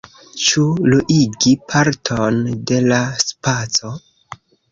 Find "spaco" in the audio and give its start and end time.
3.27-3.95